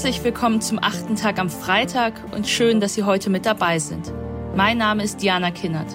Herzlich 0.00 0.24
willkommen 0.24 0.62
zum 0.62 0.78
achten 0.82 1.14
Tag 1.14 1.38
am 1.38 1.50
Freitag 1.50 2.14
und 2.34 2.48
schön, 2.48 2.80
dass 2.80 2.94
Sie 2.94 3.04
heute 3.04 3.28
mit 3.28 3.44
dabei 3.44 3.78
sind. 3.78 4.10
Mein 4.56 4.78
Name 4.78 5.04
ist 5.04 5.20
Diana 5.20 5.50
Kinnert. 5.50 5.94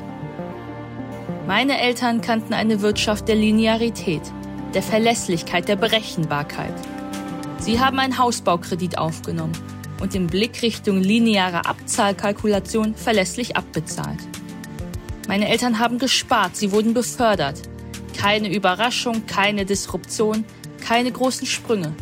Meine 1.48 1.81
Eltern 1.81 2.21
kannten 2.21 2.54
eine 2.54 2.84
Wirtschaft 2.84 3.27
der 3.27 3.34
Linearität, 3.34 4.21
der 4.76 4.84
Verlässlichkeit, 4.84 5.68
der 5.68 5.76
Berechenbarkeit. 5.76 6.76
Sie 7.57 7.80
haben 7.80 7.98
einen 7.98 8.20
Hausbaukredit 8.20 8.99
aufgenommen 8.99 9.57
und 9.99 10.13
den 10.13 10.27
Blick 10.27 10.62
Richtung 10.62 11.02
lineare 11.02 11.66
Abzahlkalkulation 11.66 12.94
verlässlich 12.94 13.58
abbezahlt. 13.58 14.20
Meine 15.27 15.49
Eltern 15.49 15.80
haben 15.80 15.98
gespart, 15.98 16.55
sie 16.55 16.72
wurden 16.72 16.94
befördert. 16.94 17.59
Keine 18.16 18.53
Überraschung, 18.53 19.26
keine 19.26 19.66
Disruption, 19.66 20.45
keine 20.80 21.12
großen 21.12 21.48
Sprünge. 21.48 21.95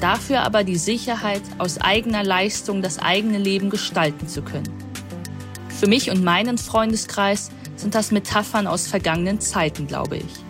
Dafür 0.00 0.42
aber 0.42 0.62
die 0.62 0.76
Sicherheit, 0.76 1.42
aus 1.58 1.78
eigener 1.78 2.22
Leistung 2.22 2.82
das 2.82 2.98
eigene 2.98 3.38
Leben 3.38 3.70
gestalten 3.70 4.28
zu 4.28 4.42
können. 4.42 4.68
Für 5.68 5.86
mich 5.86 6.10
und 6.10 6.22
meinen 6.22 6.58
Freundeskreis 6.58 7.50
sind 7.76 7.94
das 7.94 8.10
Metaphern 8.10 8.66
aus 8.66 8.86
vergangenen 8.86 9.40
Zeiten, 9.40 9.86
glaube 9.86 10.16
ich. 10.16 10.46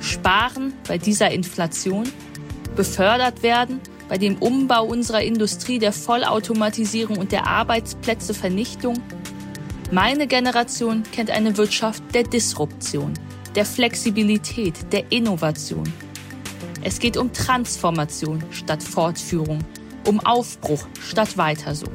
Sparen 0.00 0.72
bei 0.86 0.98
dieser 0.98 1.30
Inflation, 1.30 2.08
befördert 2.76 3.42
werden 3.42 3.80
bei 4.08 4.18
dem 4.18 4.36
Umbau 4.36 4.84
unserer 4.84 5.22
Industrie, 5.22 5.78
der 5.78 5.92
Vollautomatisierung 5.92 7.18
und 7.18 7.32
der 7.32 7.46
Arbeitsplätzevernichtung. 7.46 9.02
Meine 9.90 10.26
Generation 10.26 11.02
kennt 11.12 11.30
eine 11.30 11.56
Wirtschaft 11.56 12.02
der 12.14 12.22
Disruption, 12.22 13.14
der 13.54 13.64
Flexibilität, 13.64 14.92
der 14.92 15.10
Innovation. 15.10 15.92
Es 16.82 16.98
geht 16.98 17.16
um 17.16 17.32
Transformation 17.32 18.42
statt 18.50 18.82
Fortführung, 18.82 19.60
um 20.06 20.20
Aufbruch 20.20 20.86
statt 21.00 21.36
weiter 21.36 21.74
so. 21.74 21.86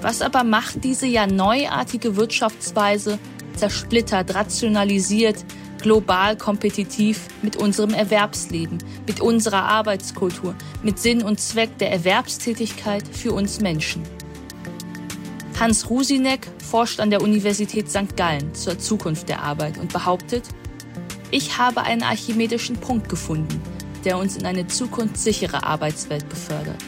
Was 0.00 0.22
aber 0.22 0.44
macht 0.44 0.84
diese 0.84 1.06
ja 1.06 1.26
neuartige 1.26 2.16
Wirtschaftsweise 2.16 3.18
zersplittert, 3.56 4.34
rationalisiert, 4.34 5.44
global 5.82 6.36
kompetitiv 6.36 7.28
mit 7.42 7.56
unserem 7.56 7.92
Erwerbsleben, 7.92 8.78
mit 9.06 9.20
unserer 9.20 9.64
Arbeitskultur, 9.64 10.54
mit 10.82 10.98
Sinn 10.98 11.22
und 11.22 11.40
Zweck 11.40 11.78
der 11.78 11.90
Erwerbstätigkeit 11.90 13.06
für 13.08 13.32
uns 13.32 13.60
Menschen. 13.60 14.02
Hans 15.58 15.90
Rusinek 15.90 16.46
forscht 16.70 17.00
an 17.00 17.10
der 17.10 17.20
Universität 17.20 17.90
St. 17.90 18.16
Gallen 18.16 18.54
zur 18.54 18.78
Zukunft 18.78 19.28
der 19.28 19.42
Arbeit 19.42 19.76
und 19.76 19.92
behauptet, 19.92 20.44
ich 21.30 21.58
habe 21.58 21.82
einen 21.82 22.02
archimedischen 22.02 22.76
Punkt 22.76 23.08
gefunden, 23.08 23.60
der 24.04 24.18
uns 24.18 24.36
in 24.36 24.46
eine 24.46 24.66
zukunftssichere 24.66 25.64
Arbeitswelt 25.64 26.28
befördert. 26.28 26.82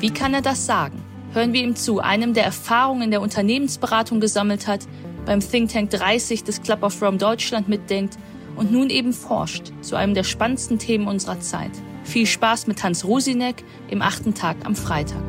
Wie 0.00 0.10
kann 0.10 0.34
er 0.34 0.42
das 0.42 0.66
sagen? 0.66 1.02
Hören 1.32 1.52
wir 1.52 1.62
ihm 1.62 1.76
zu, 1.76 2.00
einem 2.00 2.32
der 2.34 2.44
Erfahrungen 2.44 3.10
der 3.10 3.20
Unternehmensberatung 3.20 4.20
gesammelt 4.20 4.66
hat, 4.66 4.86
beim 5.26 5.40
Think 5.40 5.72
Tank 5.72 5.90
30 5.90 6.44
des 6.44 6.62
Club 6.62 6.82
of 6.82 7.02
Rome 7.02 7.18
Deutschland 7.18 7.68
mitdenkt 7.68 8.16
und 8.56 8.72
nun 8.72 8.88
eben 8.90 9.12
forscht 9.12 9.72
zu 9.82 9.96
einem 9.96 10.14
der 10.14 10.24
spannendsten 10.24 10.78
Themen 10.78 11.06
unserer 11.06 11.40
Zeit. 11.40 11.70
Viel 12.04 12.26
Spaß 12.26 12.66
mit 12.66 12.82
Hans 12.82 13.04
Rusinek 13.04 13.62
im 13.90 14.00
achten 14.00 14.34
Tag 14.34 14.56
am 14.64 14.74
Freitag. 14.74 15.22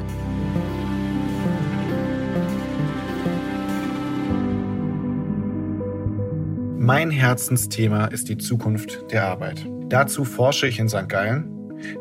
Mein 6.90 7.12
Herzensthema 7.12 8.06
ist 8.06 8.30
die 8.30 8.40
Zukunft 8.40 9.12
der 9.12 9.28
Arbeit. 9.28 9.64
Dazu 9.90 10.26
forsche 10.26 10.66
ich 10.66 10.80
in 10.80 10.90
St. 10.90 11.08
Gallen. 11.08 11.48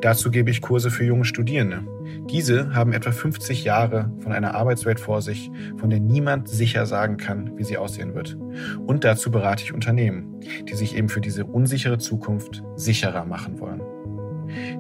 Dazu 0.01 0.31
gebe 0.31 0.51
ich 0.51 0.63
Kurse 0.63 0.91
für 0.91 1.05
junge 1.05 1.27
Studierende. 1.27 1.83
Diese 2.31 2.75
haben 2.75 2.95
etwa 2.95 3.13
50 3.13 3.65
Jahre 3.65 4.11
von 4.21 4.33
einer 4.33 4.55
Arbeitswelt 4.55 4.99
vor 4.99 5.21
sich, 5.21 5.51
von 5.77 5.91
der 5.91 6.01
niemand 6.01 6.49
sicher 6.49 6.87
sagen 6.87 7.19
kann, 7.19 7.59
wie 7.59 7.65
sie 7.65 7.77
aussehen 7.77 8.15
wird. 8.15 8.39
Und 8.87 9.05
dazu 9.05 9.31
berate 9.31 9.63
ich 9.63 9.75
Unternehmen, 9.75 10.41
die 10.67 10.75
sich 10.75 10.97
eben 10.97 11.11
für 11.11 11.21
diese 11.21 11.45
unsichere 11.45 11.99
Zukunft 11.99 12.63
sicherer 12.77 13.27
machen 13.27 13.61
wollen. 13.61 13.83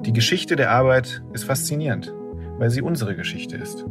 Die 0.06 0.14
Geschichte 0.14 0.56
der 0.56 0.70
Arbeit 0.70 1.22
ist 1.34 1.44
faszinierend, 1.44 2.14
weil 2.56 2.70
sie 2.70 2.80
unsere 2.80 3.14
Geschichte 3.14 3.58
ist. 3.58 3.84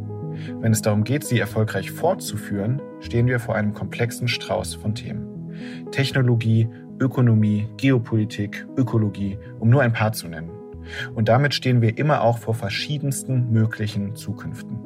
Wenn 0.58 0.72
es 0.72 0.82
darum 0.82 1.04
geht, 1.04 1.22
sie 1.22 1.38
erfolgreich 1.38 1.92
fortzuführen, 1.92 2.82
stehen 2.98 3.28
wir 3.28 3.38
vor 3.38 3.54
einem 3.54 3.72
komplexen 3.72 4.26
Strauß 4.26 4.74
von 4.74 4.96
Themen. 4.96 5.37
Technologie, 5.90 6.68
Ökonomie, 7.00 7.68
Geopolitik, 7.76 8.66
Ökologie, 8.76 9.38
um 9.58 9.70
nur 9.70 9.82
ein 9.82 9.92
paar 9.92 10.12
zu 10.12 10.28
nennen. 10.28 10.50
Und 11.14 11.28
damit 11.28 11.54
stehen 11.54 11.80
wir 11.80 11.98
immer 11.98 12.22
auch 12.22 12.38
vor 12.38 12.54
verschiedensten 12.54 13.52
möglichen 13.52 14.16
Zukünften. 14.16 14.78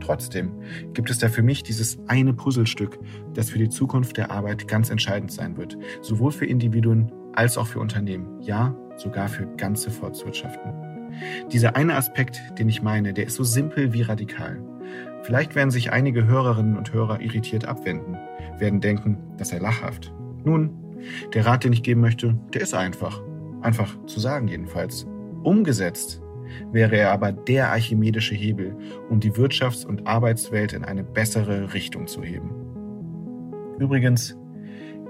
Trotzdem 0.00 0.52
gibt 0.92 1.10
es 1.10 1.18
da 1.18 1.28
für 1.28 1.42
mich 1.42 1.62
dieses 1.62 1.98
eine 2.06 2.34
Puzzlestück, 2.34 2.98
das 3.34 3.50
für 3.50 3.58
die 3.58 3.68
Zukunft 3.68 4.16
der 4.16 4.30
Arbeit 4.30 4.68
ganz 4.68 4.90
entscheidend 4.90 5.32
sein 5.32 5.56
wird, 5.56 5.76
sowohl 6.02 6.32
für 6.32 6.46
Individuen 6.46 7.10
als 7.32 7.58
auch 7.58 7.66
für 7.66 7.80
Unternehmen, 7.80 8.40
ja 8.40 8.76
sogar 8.96 9.28
für 9.28 9.46
ganze 9.56 9.90
Volkswirtschaften. 9.90 10.72
Dieser 11.52 11.76
eine 11.76 11.94
Aspekt, 11.94 12.40
den 12.58 12.68
ich 12.68 12.82
meine, 12.82 13.12
der 13.12 13.26
ist 13.26 13.36
so 13.36 13.44
simpel 13.44 13.92
wie 13.92 14.02
radikal. 14.02 14.60
Vielleicht 15.22 15.54
werden 15.54 15.70
sich 15.70 15.92
einige 15.92 16.26
Hörerinnen 16.26 16.76
und 16.76 16.92
Hörer 16.92 17.20
irritiert 17.20 17.64
abwenden, 17.64 18.16
werden 18.58 18.80
denken, 18.80 19.18
dass 19.38 19.52
er 19.52 19.60
lachhaft. 19.60 20.12
Nun, 20.44 20.70
der 21.34 21.46
Rat, 21.46 21.64
den 21.64 21.72
ich 21.72 21.82
geben 21.82 22.00
möchte, 22.00 22.38
der 22.54 22.62
ist 22.62 22.74
einfach. 22.74 23.22
Einfach 23.62 23.96
zu 24.06 24.20
sagen 24.20 24.48
jedenfalls. 24.48 25.06
Umgesetzt 25.42 26.22
wäre 26.72 26.96
er 26.96 27.10
aber 27.10 27.32
der 27.32 27.70
archimedische 27.70 28.34
Hebel, 28.34 28.76
um 29.10 29.20
die 29.20 29.32
Wirtschafts- 29.32 29.86
und 29.86 30.06
Arbeitswelt 30.06 30.72
in 30.72 30.84
eine 30.84 31.04
bessere 31.04 31.74
Richtung 31.74 32.06
zu 32.06 32.22
heben. 32.22 32.50
Übrigens, 33.78 34.36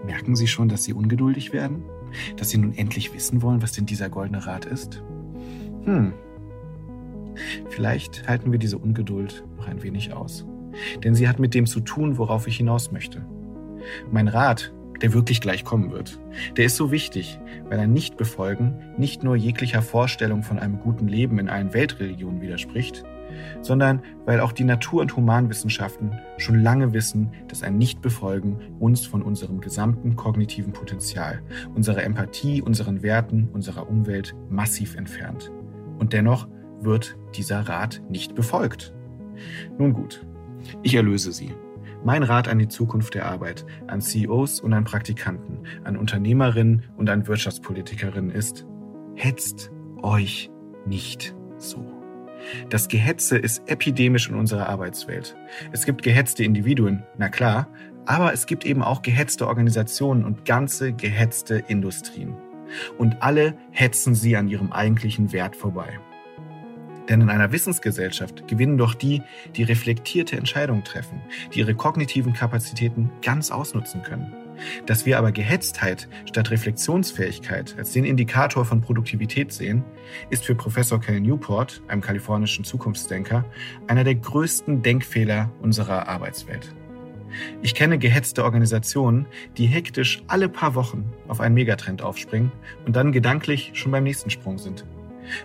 merken 0.04 0.36
Sie 0.36 0.46
schon, 0.46 0.68
dass 0.68 0.84
Sie 0.84 0.92
ungeduldig 0.92 1.52
werden? 1.52 1.84
Dass 2.36 2.50
Sie 2.50 2.58
nun 2.58 2.74
endlich 2.74 3.14
wissen 3.14 3.42
wollen, 3.42 3.62
was 3.62 3.72
denn 3.72 3.86
dieser 3.86 4.08
goldene 4.08 4.46
Rat 4.46 4.64
ist? 4.64 5.02
Hm. 5.84 6.12
Vielleicht 7.68 8.26
halten 8.28 8.50
wir 8.50 8.58
diese 8.58 8.78
Ungeduld 8.78 9.44
noch 9.56 9.68
ein 9.68 9.82
wenig 9.82 10.12
aus. 10.12 10.46
Denn 11.04 11.14
sie 11.14 11.28
hat 11.28 11.38
mit 11.38 11.54
dem 11.54 11.66
zu 11.66 11.80
tun, 11.80 12.18
worauf 12.18 12.46
ich 12.46 12.56
hinaus 12.56 12.92
möchte. 12.92 13.24
Mein 14.10 14.28
Rat 14.28 14.72
der 15.02 15.12
wirklich 15.12 15.40
gleich 15.40 15.64
kommen 15.64 15.92
wird. 15.92 16.18
Der 16.56 16.66
ist 16.66 16.76
so 16.76 16.90
wichtig, 16.90 17.38
weil 17.68 17.78
er 17.78 17.86
nicht 17.86 18.16
befolgen 18.16 18.74
nicht 18.96 19.22
nur 19.22 19.36
jeglicher 19.36 19.82
Vorstellung 19.82 20.42
von 20.42 20.58
einem 20.58 20.78
guten 20.78 21.08
Leben 21.08 21.38
in 21.38 21.48
allen 21.48 21.74
Weltreligionen 21.74 22.40
widerspricht, 22.40 23.04
sondern 23.60 24.00
weil 24.24 24.40
auch 24.40 24.52
die 24.52 24.64
Natur- 24.64 25.02
und 25.02 25.16
Humanwissenschaften 25.16 26.12
schon 26.38 26.62
lange 26.62 26.92
wissen, 26.92 27.32
dass 27.48 27.62
ein 27.62 27.76
Nichtbefolgen 27.76 28.56
uns 28.78 29.04
von 29.04 29.22
unserem 29.22 29.60
gesamten 29.60 30.16
kognitiven 30.16 30.72
Potenzial, 30.72 31.42
unserer 31.74 32.02
Empathie, 32.02 32.62
unseren 32.62 33.02
Werten, 33.02 33.48
unserer 33.52 33.88
Umwelt 33.88 34.34
massiv 34.48 34.96
entfernt. 34.96 35.50
Und 35.98 36.12
dennoch 36.12 36.48
wird 36.80 37.16
dieser 37.34 37.60
Rat 37.60 38.02
nicht 38.08 38.34
befolgt. 38.34 38.94
Nun 39.78 39.92
gut, 39.92 40.26
ich 40.82 40.94
erlöse 40.94 41.32
Sie. 41.32 41.52
Mein 42.04 42.22
Rat 42.22 42.48
an 42.48 42.58
die 42.58 42.68
Zukunft 42.68 43.14
der 43.14 43.26
Arbeit, 43.26 43.64
an 43.86 44.00
CEOs 44.00 44.60
und 44.60 44.72
an 44.72 44.84
Praktikanten, 44.84 45.60
an 45.84 45.96
Unternehmerinnen 45.96 46.84
und 46.96 47.10
an 47.10 47.26
Wirtschaftspolitikerinnen 47.26 48.30
ist, 48.30 48.66
hetzt 49.14 49.70
euch 50.02 50.50
nicht 50.86 51.34
so. 51.58 51.84
Das 52.68 52.88
Gehetze 52.88 53.38
ist 53.38 53.68
epidemisch 53.68 54.28
in 54.28 54.36
unserer 54.36 54.68
Arbeitswelt. 54.68 55.36
Es 55.72 55.84
gibt 55.84 56.02
gehetzte 56.02 56.44
Individuen, 56.44 57.02
na 57.18 57.28
klar, 57.28 57.68
aber 58.04 58.32
es 58.32 58.46
gibt 58.46 58.64
eben 58.64 58.82
auch 58.82 59.02
gehetzte 59.02 59.48
Organisationen 59.48 60.24
und 60.24 60.44
ganze 60.44 60.92
gehetzte 60.92 61.56
Industrien. 61.66 62.36
Und 62.98 63.22
alle 63.22 63.54
hetzen 63.70 64.14
sie 64.14 64.36
an 64.36 64.48
ihrem 64.48 64.72
eigentlichen 64.72 65.32
Wert 65.32 65.56
vorbei. 65.56 65.98
Denn 67.08 67.20
in 67.20 67.30
einer 67.30 67.52
Wissensgesellschaft 67.52 68.48
gewinnen 68.48 68.78
doch 68.78 68.94
die, 68.94 69.22
die 69.54 69.62
reflektierte 69.62 70.36
Entscheidungen 70.36 70.84
treffen, 70.84 71.20
die 71.52 71.60
ihre 71.60 71.74
kognitiven 71.74 72.32
Kapazitäten 72.32 73.10
ganz 73.22 73.50
ausnutzen 73.50 74.02
können. 74.02 74.32
Dass 74.86 75.06
wir 75.06 75.18
aber 75.18 75.32
Gehetztheit 75.32 76.08
statt 76.24 76.50
Reflexionsfähigkeit 76.50 77.74
als 77.78 77.92
den 77.92 78.04
Indikator 78.04 78.64
von 78.64 78.80
Produktivität 78.80 79.52
sehen, 79.52 79.84
ist 80.30 80.44
für 80.44 80.54
Professor 80.54 81.00
Cal 81.00 81.20
Newport, 81.20 81.82
einem 81.88 82.00
kalifornischen 82.00 82.64
Zukunftsdenker, 82.64 83.44
einer 83.86 84.04
der 84.04 84.14
größten 84.14 84.82
Denkfehler 84.82 85.50
unserer 85.60 86.08
Arbeitswelt. 86.08 86.74
Ich 87.60 87.74
kenne 87.74 87.98
gehetzte 87.98 88.44
Organisationen, 88.44 89.26
die 89.58 89.66
hektisch 89.66 90.22
alle 90.26 90.48
paar 90.48 90.74
Wochen 90.74 91.04
auf 91.28 91.40
einen 91.40 91.54
Megatrend 91.54 92.00
aufspringen 92.00 92.50
und 92.86 92.96
dann 92.96 93.12
gedanklich 93.12 93.72
schon 93.74 93.92
beim 93.92 94.04
nächsten 94.04 94.30
Sprung 94.30 94.58
sind. 94.58 94.86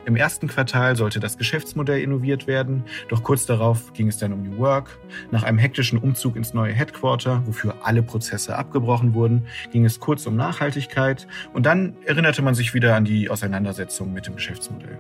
Im 0.06 0.16
ersten 0.16 0.48
Quartal 0.48 0.96
sollte 0.96 1.20
das 1.20 1.38
Geschäftsmodell 1.38 2.02
innoviert 2.02 2.48
werden, 2.48 2.84
doch 3.10 3.24
kurz 3.24 3.46
darauf 3.46 3.94
ging 3.94 4.08
es 4.08 4.18
dann 4.18 4.34
um 4.34 4.44
New 4.44 4.58
Work. 4.58 5.00
Nach 5.32 5.44
einem 5.44 5.58
hektischen 5.58 5.98
Umzug 6.00 6.36
ins 6.36 6.54
neue 6.54 6.74
Headquarter, 6.74 7.44
wofür 7.46 7.76
alle 7.84 8.04
Prozesse 8.04 8.56
abgebrochen 8.56 9.14
wurden, 9.14 9.48
ging 9.72 9.86
es 9.86 10.00
kurz 10.00 10.26
um 10.26 10.36
Nachhaltigkeit 10.36 11.28
und 11.54 11.66
dann 11.66 11.96
erinnerte 12.06 12.42
man 12.42 12.56
sich 12.56 12.74
wieder 12.74 12.96
an 12.96 13.06
die 13.06 13.30
Auseinandersetzung 13.30 14.14
mit 14.14 14.28
dem 14.28 14.36
Geschäftsmodell. 14.36 14.98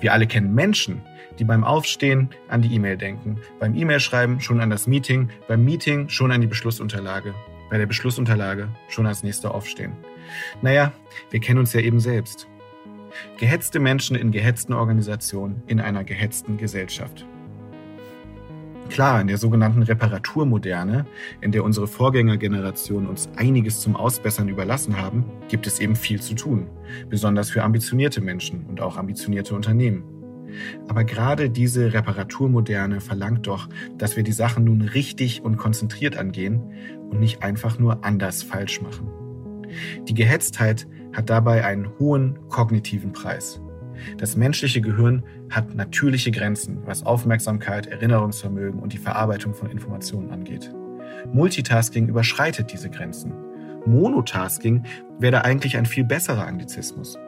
Wir 0.00 0.12
alle 0.12 0.26
kennen 0.26 0.54
Menschen, 0.54 1.02
die 1.38 1.44
beim 1.44 1.64
Aufstehen 1.64 2.30
an 2.48 2.62
die 2.62 2.74
E-Mail 2.74 2.96
denken, 2.96 3.40
beim 3.58 3.74
E-Mail-Schreiben 3.74 4.40
schon 4.40 4.60
an 4.60 4.70
das 4.70 4.86
Meeting, 4.86 5.30
beim 5.48 5.64
Meeting 5.64 6.08
schon 6.08 6.30
an 6.30 6.40
die 6.40 6.46
Beschlussunterlage, 6.46 7.34
bei 7.70 7.78
der 7.78 7.86
Beschlussunterlage 7.86 8.68
schon 8.88 9.06
als 9.06 9.22
nächster 9.22 9.54
aufstehen. 9.54 9.92
Naja, 10.62 10.92
wir 11.30 11.40
kennen 11.40 11.58
uns 11.58 11.72
ja 11.72 11.80
eben 11.80 12.00
selbst. 12.00 12.48
Gehetzte 13.38 13.80
Menschen 13.80 14.16
in 14.16 14.30
gehetzten 14.30 14.72
Organisationen 14.72 15.62
in 15.66 15.80
einer 15.80 16.04
gehetzten 16.04 16.56
Gesellschaft. 16.56 17.26
Klar, 18.90 19.20
in 19.20 19.28
der 19.28 19.38
sogenannten 19.38 19.82
Reparaturmoderne, 19.82 21.06
in 21.40 21.52
der 21.52 21.64
unsere 21.64 21.86
Vorgängergenerationen 21.86 23.08
uns 23.08 23.28
einiges 23.36 23.80
zum 23.80 23.96
Ausbessern 23.96 24.48
überlassen 24.48 25.00
haben, 25.00 25.24
gibt 25.48 25.66
es 25.66 25.80
eben 25.80 25.96
viel 25.96 26.20
zu 26.20 26.34
tun, 26.34 26.68
besonders 27.08 27.50
für 27.50 27.62
ambitionierte 27.62 28.20
Menschen 28.20 28.66
und 28.66 28.80
auch 28.80 28.96
ambitionierte 28.96 29.54
Unternehmen. 29.54 30.04
Aber 30.86 31.04
gerade 31.04 31.50
diese 31.50 31.92
Reparaturmoderne 31.92 33.00
verlangt 33.00 33.46
doch, 33.46 33.68
dass 33.96 34.16
wir 34.16 34.22
die 34.22 34.32
Sachen 34.32 34.64
nun 34.64 34.82
richtig 34.82 35.42
und 35.42 35.56
konzentriert 35.56 36.16
angehen 36.16 36.62
und 37.10 37.18
nicht 37.20 37.42
einfach 37.42 37.78
nur 37.78 38.04
anders 38.04 38.42
falsch 38.42 38.80
machen. 38.80 39.08
Die 40.06 40.14
Gehetztheit 40.14 40.86
hat 41.14 41.30
dabei 41.30 41.64
einen 41.64 41.88
hohen 41.98 42.38
kognitiven 42.48 43.12
Preis. 43.12 43.60
Das 44.18 44.36
menschliche 44.36 44.80
Gehirn 44.80 45.22
hat 45.50 45.74
natürliche 45.74 46.30
Grenzen, 46.30 46.78
was 46.84 47.06
Aufmerksamkeit, 47.06 47.86
Erinnerungsvermögen 47.86 48.80
und 48.80 48.92
die 48.92 48.98
Verarbeitung 48.98 49.54
von 49.54 49.70
Informationen 49.70 50.30
angeht. 50.30 50.72
Multitasking 51.32 52.08
überschreitet 52.08 52.72
diese 52.72 52.90
Grenzen. 52.90 53.32
Monotasking 53.86 54.84
wäre 55.18 55.44
eigentlich 55.44 55.76
ein 55.76 55.86
viel 55.86 56.04
besserer 56.04 56.46
Anglizismus. 56.46 57.18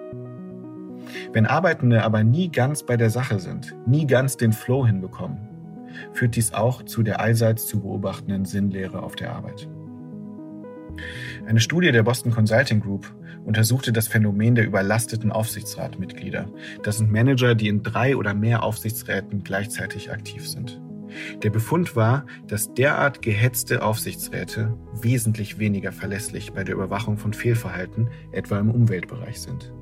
Wenn 1.33 1.47
Arbeitende 1.47 2.03
aber 2.03 2.25
nie 2.25 2.51
ganz 2.51 2.83
bei 2.83 2.97
der 2.97 3.11
Sache 3.11 3.39
sind, 3.39 3.77
nie 3.87 4.07
ganz 4.07 4.37
den 4.37 4.53
Flow 4.53 4.87
hinbekommen, 4.87 5.39
führt 6.13 6.37
dies 6.37 6.53
auch 6.53 6.83
zu 6.83 7.03
der 7.03 7.21
allseits 7.21 7.67
zu 7.67 7.81
beobachtenden 7.81 8.45
Sinnlehre 8.45 9.03
auf 9.03 9.17
der 9.17 9.33
Arbeit. 9.33 9.69
Eine 11.47 11.61
Studie 11.61 11.93
der 11.93 12.03
Boston 12.03 12.33
Consulting 12.33 12.81
Group 12.81 13.15
untersuchte 13.45 13.93
das 13.93 14.09
Phänomen 14.09 14.55
der 14.55 14.67
überlasteten 14.67 15.31
Aufsichtsratmitglieder. 15.31 16.47
Das 16.83 16.99
sind 16.99 17.13
Manager, 17.13 17.55
die 17.55 17.69
in 17.69 17.83
drei 17.83 18.17
oder 18.17 18.35
mehr 18.35 18.63
Aufsichtsräten 18.63 19.45
gleichzeitig 19.45 20.11
aktiv 20.11 20.49
sind. 20.49 20.81
Der 21.43 21.51
Befund 21.51 21.97
war, 21.97 22.27
dass 22.47 22.75
derart 22.75 23.23
gehetzte 23.23 23.83
Aufsichtsräte 23.83 24.77
wesentlich 25.01 25.59
weniger 25.59 25.93
verlässlich 25.93 26.53
bei 26.53 26.65
der 26.65 26.75
Überwachung 26.75 27.17
von 27.17 27.33
Fehlverhalten, 27.33 28.09
etwa 28.33 28.59
im 28.59 28.71
Umweltbereich 28.71 29.41
sind. 29.41 29.73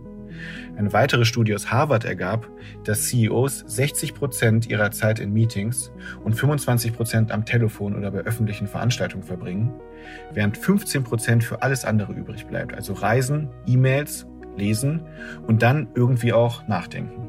Eine 0.76 0.92
weitere 0.92 1.25
Studie 1.25 1.54
aus 1.54 1.70
Harvard 1.70 2.04
ergab, 2.04 2.48
dass 2.84 3.08
CEOs 3.08 3.64
60 3.66 4.14
Prozent 4.14 4.69
ihrer 4.69 4.90
Zeit 4.90 5.19
in 5.19 5.32
Meetings 5.32 5.92
und 6.22 6.34
25 6.34 6.94
Prozent 6.94 7.32
am 7.32 7.44
Telefon 7.44 7.94
oder 7.94 8.10
bei 8.10 8.20
öffentlichen 8.20 8.66
Veranstaltungen 8.66 9.25
verbringen, 9.25 9.72
während 10.32 10.56
15 10.56 11.04
Prozent 11.04 11.44
für 11.44 11.62
alles 11.62 11.84
andere 11.84 12.12
übrig 12.12 12.46
bleibt, 12.46 12.75
also 12.75 12.92
Reisen, 12.92 13.48
E-Mails, 13.66 14.26
Lesen 14.56 15.02
und 15.46 15.62
dann 15.62 15.88
irgendwie 15.94 16.32
auch 16.32 16.66
nachdenken. 16.69 17.28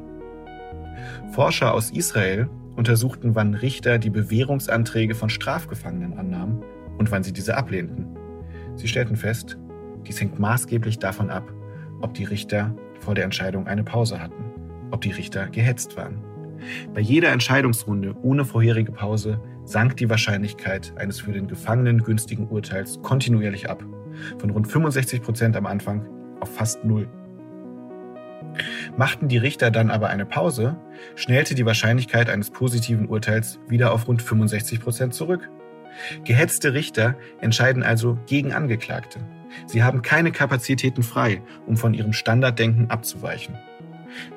Forscher 1.32 1.74
aus 1.74 1.90
Israel 1.90 2.48
untersuchten, 2.76 3.34
wann 3.34 3.54
Richter 3.54 3.98
die 3.98 4.10
Bewährungsanträge 4.10 5.14
von 5.14 5.30
Strafgefangenen 5.30 6.18
annahmen 6.18 6.62
und 6.98 7.10
wann 7.10 7.22
sie 7.22 7.32
diese 7.32 7.56
ablehnten. 7.56 8.16
Sie 8.76 8.88
stellten 8.88 9.16
fest, 9.16 9.56
dies 10.06 10.20
hängt 10.20 10.38
maßgeblich 10.38 10.98
davon 10.98 11.30
ab, 11.30 11.50
ob 12.00 12.14
die 12.14 12.24
Richter 12.24 12.74
vor 13.06 13.14
der 13.14 13.24
Entscheidung 13.24 13.68
eine 13.68 13.84
Pause 13.84 14.20
hatten, 14.20 14.44
ob 14.90 15.00
die 15.00 15.12
Richter 15.12 15.46
gehetzt 15.46 15.96
waren. 15.96 16.24
Bei 16.92 17.00
jeder 17.00 17.30
Entscheidungsrunde 17.30 18.16
ohne 18.20 18.44
vorherige 18.44 18.90
Pause 18.90 19.40
sank 19.64 19.96
die 19.96 20.10
Wahrscheinlichkeit 20.10 20.92
eines 20.96 21.20
für 21.20 21.30
den 21.30 21.46
Gefangenen 21.46 22.02
günstigen 22.02 22.48
Urteils 22.48 23.00
kontinuierlich 23.02 23.70
ab, 23.70 23.84
von 24.38 24.50
rund 24.50 24.66
65 24.66 25.22
Prozent 25.22 25.56
am 25.56 25.66
Anfang 25.66 26.04
auf 26.40 26.52
fast 26.52 26.84
null. 26.84 27.08
Machten 28.96 29.28
die 29.28 29.38
Richter 29.38 29.70
dann 29.70 29.88
aber 29.90 30.08
eine 30.08 30.26
Pause, 30.26 30.76
schnellte 31.14 31.54
die 31.54 31.64
Wahrscheinlichkeit 31.64 32.28
eines 32.28 32.50
positiven 32.50 33.06
Urteils 33.06 33.60
wieder 33.68 33.92
auf 33.92 34.08
rund 34.08 34.20
65 34.20 34.80
Prozent 34.80 35.14
zurück. 35.14 35.48
Gehetzte 36.24 36.74
Richter 36.74 37.14
entscheiden 37.40 37.84
also 37.84 38.18
gegen 38.26 38.52
Angeklagte. 38.52 39.20
Sie 39.66 39.82
haben 39.82 40.02
keine 40.02 40.32
Kapazitäten 40.32 41.02
frei, 41.02 41.42
um 41.66 41.76
von 41.76 41.94
ihrem 41.94 42.12
Standarddenken 42.12 42.90
abzuweichen. 42.90 43.56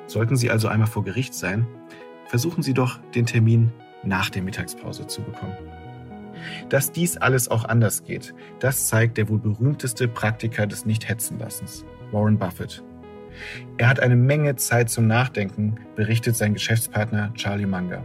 Sollten 0.06 0.36
Sie 0.36 0.50
also 0.50 0.68
einmal 0.68 0.88
vor 0.88 1.04
Gericht 1.04 1.34
sein, 1.34 1.66
versuchen 2.26 2.62
Sie 2.62 2.74
doch, 2.74 2.98
den 3.14 3.26
Termin 3.26 3.72
nach 4.02 4.30
der 4.30 4.42
Mittagspause 4.42 5.06
zu 5.06 5.22
bekommen. 5.22 5.56
Dass 6.68 6.92
dies 6.92 7.16
alles 7.16 7.48
auch 7.48 7.64
anders 7.64 8.04
geht, 8.04 8.34
das 8.60 8.86
zeigt 8.86 9.18
der 9.18 9.28
wohl 9.28 9.38
berühmteste 9.38 10.08
Praktiker 10.08 10.66
des 10.66 10.86
Nicht-Hetzen-Lassens, 10.86 11.84
Warren 12.12 12.38
Buffett. 12.38 12.82
Er 13.76 13.88
hat 13.88 14.00
eine 14.00 14.16
Menge 14.16 14.56
Zeit 14.56 14.90
zum 14.90 15.06
Nachdenken, 15.06 15.76
berichtet 15.96 16.36
sein 16.36 16.54
Geschäftspartner 16.54 17.32
Charlie 17.34 17.66
Munger. 17.66 18.02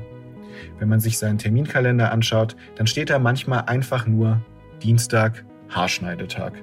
Wenn 0.80 0.90
man 0.90 1.00
sich 1.00 1.18
seinen 1.18 1.38
Terminkalender 1.38 2.12
anschaut, 2.12 2.56
dann 2.76 2.88
steht 2.88 3.10
da 3.10 3.20
manchmal 3.20 3.64
einfach 3.66 4.08
nur 4.08 4.42
Dienstag, 4.82 5.46
Haarschneidetag. 5.70 6.54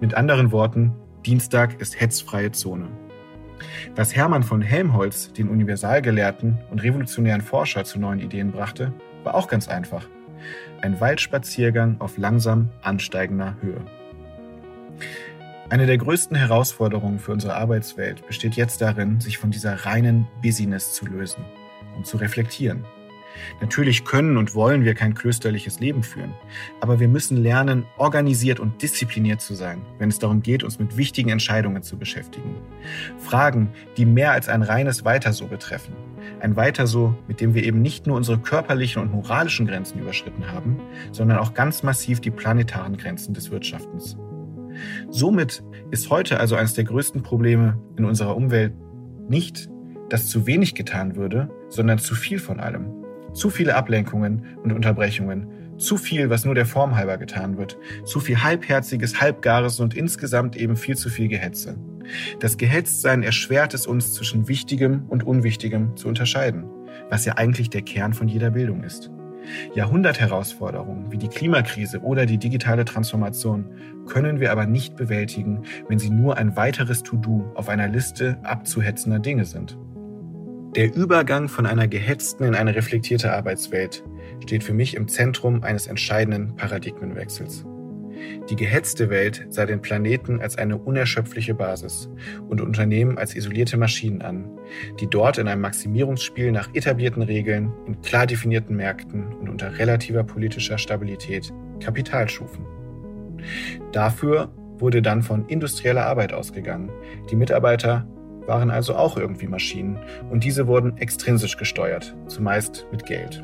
Mit 0.00 0.14
anderen 0.14 0.52
Worten, 0.52 0.92
Dienstag 1.24 1.80
ist 1.80 2.00
hetzfreie 2.00 2.52
Zone. 2.52 2.88
Was 3.96 4.14
Hermann 4.14 4.42
von 4.42 4.62
Helmholtz, 4.62 5.32
den 5.32 5.48
Universalgelehrten 5.48 6.58
und 6.70 6.82
revolutionären 6.82 7.40
Forscher 7.40 7.84
zu 7.84 7.98
neuen 7.98 8.20
Ideen 8.20 8.52
brachte, 8.52 8.92
war 9.24 9.34
auch 9.34 9.48
ganz 9.48 9.68
einfach. 9.68 10.06
Ein 10.80 11.00
Waldspaziergang 11.00 12.00
auf 12.00 12.18
langsam 12.18 12.70
ansteigender 12.82 13.56
Höhe. 13.60 13.80
Eine 15.70 15.86
der 15.86 15.98
größten 15.98 16.36
Herausforderungen 16.36 17.18
für 17.18 17.32
unsere 17.32 17.56
Arbeitswelt 17.56 18.26
besteht 18.26 18.54
jetzt 18.54 18.80
darin, 18.80 19.20
sich 19.20 19.36
von 19.36 19.50
dieser 19.50 19.84
reinen 19.84 20.26
Business 20.42 20.94
zu 20.94 21.04
lösen 21.04 21.44
und 21.96 22.06
zu 22.06 22.16
reflektieren. 22.16 22.84
Natürlich 23.60 24.04
können 24.04 24.36
und 24.36 24.54
wollen 24.54 24.84
wir 24.84 24.94
kein 24.94 25.14
klösterliches 25.14 25.80
Leben 25.80 26.02
führen, 26.02 26.32
aber 26.80 27.00
wir 27.00 27.08
müssen 27.08 27.36
lernen, 27.36 27.86
organisiert 27.96 28.60
und 28.60 28.82
diszipliniert 28.82 29.40
zu 29.40 29.54
sein, 29.54 29.82
wenn 29.98 30.08
es 30.08 30.18
darum 30.18 30.42
geht, 30.42 30.62
uns 30.62 30.78
mit 30.78 30.96
wichtigen 30.96 31.30
Entscheidungen 31.30 31.82
zu 31.82 31.96
beschäftigen. 31.96 32.56
Fragen, 33.18 33.70
die 33.96 34.06
mehr 34.06 34.32
als 34.32 34.48
ein 34.48 34.62
reines 34.62 35.04
Weiter 35.04 35.32
so 35.32 35.46
betreffen. 35.46 35.94
Ein 36.40 36.56
Weiter 36.56 36.86
so, 36.86 37.16
mit 37.26 37.40
dem 37.40 37.54
wir 37.54 37.64
eben 37.64 37.82
nicht 37.82 38.06
nur 38.06 38.16
unsere 38.16 38.38
körperlichen 38.38 39.02
und 39.02 39.12
moralischen 39.12 39.66
Grenzen 39.66 40.00
überschritten 40.00 40.50
haben, 40.50 40.80
sondern 41.12 41.38
auch 41.38 41.54
ganz 41.54 41.82
massiv 41.82 42.20
die 42.20 42.30
planetaren 42.30 42.96
Grenzen 42.96 43.34
des 43.34 43.50
Wirtschaftens. 43.50 44.16
Somit 45.10 45.62
ist 45.90 46.10
heute 46.10 46.38
also 46.38 46.54
eines 46.54 46.74
der 46.74 46.84
größten 46.84 47.22
Probleme 47.22 47.80
in 47.96 48.04
unserer 48.04 48.36
Umwelt 48.36 48.74
nicht, 49.28 49.68
dass 50.08 50.26
zu 50.26 50.46
wenig 50.46 50.74
getan 50.74 51.16
würde, 51.16 51.50
sondern 51.68 51.98
zu 51.98 52.14
viel 52.14 52.38
von 52.38 52.60
allem. 52.60 52.97
Zu 53.38 53.50
viele 53.50 53.76
Ablenkungen 53.76 54.58
und 54.64 54.72
Unterbrechungen. 54.72 55.46
Zu 55.76 55.96
viel, 55.96 56.28
was 56.28 56.44
nur 56.44 56.56
der 56.56 56.66
Form 56.66 56.96
halber 56.96 57.18
getan 57.18 57.56
wird. 57.56 57.78
Zu 58.04 58.18
viel 58.18 58.42
halbherziges, 58.42 59.20
halbgares 59.20 59.78
und 59.78 59.94
insgesamt 59.94 60.56
eben 60.56 60.76
viel 60.76 60.96
zu 60.96 61.08
viel 61.08 61.28
Gehetze. 61.28 61.76
Das 62.40 62.56
Gehetztsein 62.56 63.22
erschwert 63.22 63.74
es 63.74 63.86
uns 63.86 64.12
zwischen 64.12 64.48
Wichtigem 64.48 65.04
und 65.06 65.24
Unwichtigem 65.24 65.96
zu 65.96 66.08
unterscheiden, 66.08 66.64
was 67.10 67.26
ja 67.26 67.36
eigentlich 67.36 67.70
der 67.70 67.82
Kern 67.82 68.12
von 68.12 68.26
jeder 68.26 68.50
Bildung 68.50 68.82
ist. 68.82 69.12
Jahrhundertherausforderungen 69.72 71.12
wie 71.12 71.18
die 71.18 71.28
Klimakrise 71.28 72.00
oder 72.00 72.26
die 72.26 72.38
digitale 72.38 72.84
Transformation 72.84 73.66
können 74.08 74.40
wir 74.40 74.50
aber 74.50 74.66
nicht 74.66 74.96
bewältigen, 74.96 75.62
wenn 75.88 76.00
sie 76.00 76.10
nur 76.10 76.38
ein 76.38 76.56
weiteres 76.56 77.04
To-Do 77.04 77.52
auf 77.54 77.68
einer 77.68 77.86
Liste 77.86 78.36
abzuhetzender 78.42 79.20
Dinge 79.20 79.44
sind. 79.44 79.78
Der 80.76 80.94
Übergang 80.94 81.48
von 81.48 81.64
einer 81.64 81.88
gehetzten 81.88 82.44
in 82.44 82.54
eine 82.54 82.74
reflektierte 82.74 83.32
Arbeitswelt 83.32 84.04
steht 84.42 84.62
für 84.62 84.74
mich 84.74 84.94
im 84.94 85.08
Zentrum 85.08 85.62
eines 85.62 85.86
entscheidenden 85.86 86.56
Paradigmenwechsels. 86.56 87.64
Die 88.50 88.56
gehetzte 88.56 89.08
Welt 89.08 89.46
sah 89.48 89.64
den 89.64 89.80
Planeten 89.80 90.40
als 90.40 90.58
eine 90.58 90.76
unerschöpfliche 90.76 91.54
Basis 91.54 92.10
und 92.48 92.60
Unternehmen 92.60 93.16
als 93.16 93.34
isolierte 93.34 93.78
Maschinen 93.78 94.20
an, 94.20 94.50
die 95.00 95.06
dort 95.06 95.38
in 95.38 95.48
einem 95.48 95.62
Maximierungsspiel 95.62 96.52
nach 96.52 96.68
etablierten 96.74 97.22
Regeln, 97.22 97.72
in 97.86 98.02
klar 98.02 98.26
definierten 98.26 98.76
Märkten 98.76 99.32
und 99.34 99.48
unter 99.48 99.78
relativer 99.78 100.22
politischer 100.22 100.76
Stabilität 100.76 101.52
Kapital 101.80 102.28
schufen. 102.28 102.66
Dafür 103.92 104.52
wurde 104.78 105.00
dann 105.00 105.22
von 105.22 105.46
industrieller 105.46 106.06
Arbeit 106.06 106.32
ausgegangen. 106.32 106.90
Die 107.30 107.36
Mitarbeiter 107.36 108.06
waren 108.48 108.70
also 108.70 108.96
auch 108.96 109.16
irgendwie 109.16 109.46
Maschinen 109.46 109.98
und 110.30 110.42
diese 110.42 110.66
wurden 110.66 110.96
extrinsisch 110.98 111.56
gesteuert, 111.56 112.16
zumeist 112.26 112.86
mit 112.90 113.06
Geld. 113.06 113.42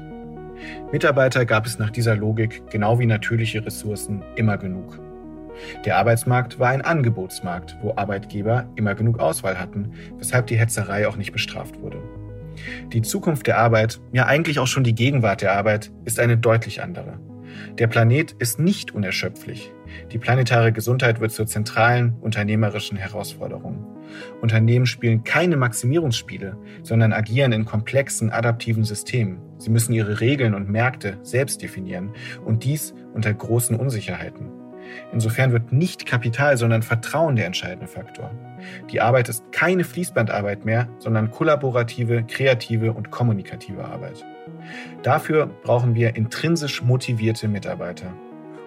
Mitarbeiter 0.92 1.44
gab 1.44 1.66
es 1.66 1.78
nach 1.78 1.90
dieser 1.90 2.16
Logik, 2.16 2.62
genau 2.70 2.98
wie 2.98 3.06
natürliche 3.06 3.64
Ressourcen, 3.64 4.22
immer 4.36 4.56
genug. 4.56 4.98
Der 5.84 5.98
Arbeitsmarkt 5.98 6.58
war 6.58 6.70
ein 6.70 6.82
Angebotsmarkt, 6.82 7.76
wo 7.82 7.92
Arbeitgeber 7.96 8.66
immer 8.74 8.94
genug 8.94 9.20
Auswahl 9.20 9.58
hatten, 9.58 9.92
weshalb 10.18 10.48
die 10.48 10.56
Hetzerei 10.56 11.06
auch 11.06 11.16
nicht 11.16 11.32
bestraft 11.32 11.80
wurde. 11.80 12.02
Die 12.92 13.02
Zukunft 13.02 13.46
der 13.46 13.58
Arbeit, 13.58 14.00
ja 14.12 14.26
eigentlich 14.26 14.58
auch 14.58 14.66
schon 14.66 14.84
die 14.84 14.94
Gegenwart 14.94 15.42
der 15.42 15.52
Arbeit, 15.52 15.92
ist 16.04 16.20
eine 16.20 16.36
deutlich 16.36 16.82
andere. 16.82 17.18
Der 17.78 17.86
Planet 17.86 18.32
ist 18.32 18.58
nicht 18.58 18.94
unerschöpflich. 18.94 19.72
Die 20.12 20.18
planetare 20.18 20.72
Gesundheit 20.72 21.20
wird 21.20 21.32
zur 21.32 21.46
zentralen 21.46 22.16
unternehmerischen 22.20 22.96
Herausforderung. 22.96 23.93
Unternehmen 24.40 24.86
spielen 24.86 25.24
keine 25.24 25.56
Maximierungsspiele, 25.56 26.56
sondern 26.82 27.12
agieren 27.12 27.52
in 27.52 27.64
komplexen, 27.64 28.30
adaptiven 28.30 28.84
Systemen. 28.84 29.38
Sie 29.58 29.70
müssen 29.70 29.92
ihre 29.92 30.20
Regeln 30.20 30.54
und 30.54 30.68
Märkte 30.68 31.18
selbst 31.22 31.62
definieren 31.62 32.10
und 32.44 32.64
dies 32.64 32.94
unter 33.14 33.32
großen 33.32 33.76
Unsicherheiten. 33.76 34.48
Insofern 35.12 35.52
wird 35.52 35.72
nicht 35.72 36.06
Kapital, 36.06 36.56
sondern 36.56 36.82
Vertrauen 36.82 37.36
der 37.36 37.46
entscheidende 37.46 37.86
Faktor. 37.86 38.30
Die 38.90 39.00
Arbeit 39.00 39.28
ist 39.28 39.50
keine 39.52 39.84
Fließbandarbeit 39.84 40.64
mehr, 40.64 40.88
sondern 40.98 41.30
kollaborative, 41.30 42.24
kreative 42.24 42.92
und 42.92 43.10
kommunikative 43.10 43.84
Arbeit. 43.84 44.24
Dafür 45.02 45.46
brauchen 45.46 45.94
wir 45.94 46.16
intrinsisch 46.16 46.82
motivierte 46.82 47.48
Mitarbeiter. 47.48 48.12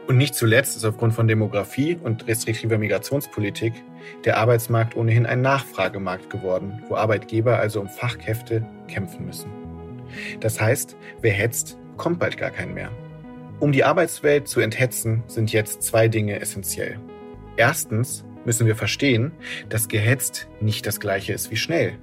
Und 0.08 0.16
nicht 0.16 0.36
zuletzt 0.36 0.78
ist 0.78 0.86
aufgrund 0.86 1.14
von 1.14 1.28
Demografie 1.28 1.98
und 2.02 2.28
restriktiver 2.28 2.78
Migrationspolitik 2.78 3.74
der 4.24 4.38
Arbeitsmarkt 4.38 4.96
ohnehin 4.96 5.26
ein 5.26 5.42
Nachfragemarkt 5.42 6.30
geworden, 6.30 6.82
wo 6.88 6.96
Arbeitgeber 6.96 7.60
also 7.60 7.82
um 7.82 7.90
Fachkräfte 7.90 8.66
kämpfen 8.88 9.26
müssen. 9.26 9.52
Das 10.40 10.62
heißt, 10.62 10.96
wer 11.22 11.34
hetzt, 11.34 11.78
kommt 11.98 12.20
bald 12.20 12.38
gar 12.38 12.52
kein 12.52 12.74
mehr. 12.74 12.90
Um 13.60 13.74
die 13.74 13.84
Arbeitswelt 13.84 14.48
zu 14.48 14.62
enthetzen, 14.62 15.24
sind 15.28 15.52
jetzt 15.52 15.84
zwei 15.84 16.08
Dinge 16.08 16.40
essentiell. 16.40 17.00
Erstens 17.58 18.24
müssen 18.46 18.66
wir 18.66 18.78
verstehen, 18.78 19.34
dass 19.68 19.90
gehetzt 19.90 20.48
nicht 20.62 20.86
das 20.86 21.02
gleiche 21.02 21.34
ist 21.34 21.52
wie 21.52 21.58
schnell. 21.58 21.98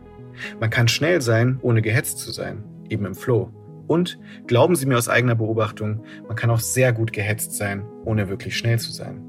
Man 0.60 0.68
kann 0.68 0.88
schnell 0.88 1.22
sein, 1.22 1.58
ohne 1.62 1.80
gehetzt 1.80 2.18
zu 2.18 2.32
sein, 2.32 2.64
eben 2.90 3.06
im 3.06 3.14
Flow. 3.14 3.50
Und 3.86 4.18
glauben 4.46 4.76
Sie 4.76 4.86
mir 4.86 4.98
aus 4.98 5.08
eigener 5.08 5.34
Beobachtung, 5.34 6.02
man 6.26 6.36
kann 6.36 6.50
auch 6.50 6.60
sehr 6.60 6.92
gut 6.92 7.12
gehetzt 7.12 7.52
sein, 7.52 7.84
ohne 8.04 8.28
wirklich 8.28 8.56
schnell 8.56 8.78
zu 8.78 8.92
sein. 8.92 9.22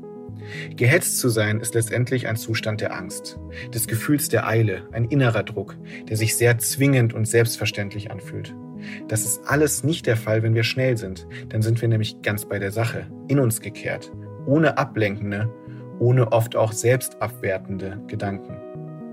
Gehetzt 0.75 1.17
zu 1.19 1.29
sein 1.29 1.59
ist 1.59 1.73
letztendlich 1.73 2.27
ein 2.27 2.35
Zustand 2.35 2.81
der 2.81 2.95
Angst, 2.95 3.39
des 3.73 3.87
Gefühls 3.87 4.29
der 4.29 4.47
Eile, 4.47 4.87
ein 4.91 5.05
innerer 5.05 5.43
Druck, 5.43 5.75
der 6.07 6.17
sich 6.17 6.35
sehr 6.35 6.57
zwingend 6.59 7.13
und 7.13 7.25
selbstverständlich 7.25 8.11
anfühlt. 8.11 8.53
Das 9.07 9.21
ist 9.25 9.41
alles 9.47 9.83
nicht 9.83 10.05
der 10.05 10.17
Fall, 10.17 10.43
wenn 10.43 10.53
wir 10.53 10.63
schnell 10.63 10.97
sind. 10.97 11.27
Dann 11.49 11.61
sind 11.61 11.81
wir 11.81 11.89
nämlich 11.89 12.21
ganz 12.21 12.45
bei 12.45 12.59
der 12.59 12.71
Sache, 12.71 13.07
in 13.27 13.39
uns 13.39 13.61
gekehrt, 13.61 14.11
ohne 14.45 14.77
ablenkende, 14.77 15.51
ohne 15.99 16.31
oft 16.31 16.55
auch 16.55 16.71
selbstabwertende 16.71 18.01
Gedanken. 18.07 18.64